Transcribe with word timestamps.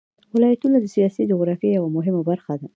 ولایتونه 0.35 0.77
د 0.79 0.85
سیاسي 0.95 1.21
جغرافیه 1.31 1.75
یوه 1.77 1.89
مهمه 1.97 2.21
برخه 2.29 2.53
ده. 2.59 2.67